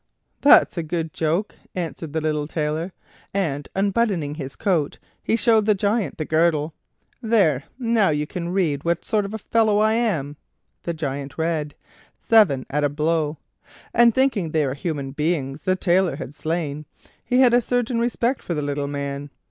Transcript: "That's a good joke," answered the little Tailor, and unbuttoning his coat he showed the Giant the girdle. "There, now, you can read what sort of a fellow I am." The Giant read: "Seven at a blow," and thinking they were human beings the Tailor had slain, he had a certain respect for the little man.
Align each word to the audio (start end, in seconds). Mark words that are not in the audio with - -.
"That's 0.41 0.79
a 0.79 0.81
good 0.81 1.13
joke," 1.13 1.53
answered 1.75 2.11
the 2.11 2.21
little 2.21 2.47
Tailor, 2.47 2.91
and 3.35 3.69
unbuttoning 3.75 4.33
his 4.33 4.55
coat 4.55 4.97
he 5.21 5.35
showed 5.35 5.67
the 5.67 5.75
Giant 5.75 6.17
the 6.17 6.25
girdle. 6.25 6.73
"There, 7.21 7.65
now, 7.77 8.09
you 8.09 8.25
can 8.25 8.49
read 8.49 8.83
what 8.83 9.05
sort 9.05 9.25
of 9.25 9.33
a 9.35 9.37
fellow 9.37 9.77
I 9.77 9.93
am." 9.93 10.37
The 10.81 10.95
Giant 10.95 11.37
read: 11.37 11.75
"Seven 12.19 12.65
at 12.67 12.83
a 12.83 12.89
blow," 12.89 13.37
and 13.93 14.11
thinking 14.11 14.49
they 14.49 14.65
were 14.65 14.73
human 14.73 15.11
beings 15.11 15.61
the 15.65 15.75
Tailor 15.75 16.15
had 16.15 16.33
slain, 16.33 16.85
he 17.23 17.41
had 17.41 17.53
a 17.53 17.61
certain 17.61 17.99
respect 17.99 18.41
for 18.41 18.55
the 18.55 18.63
little 18.63 18.87
man. 18.87 19.29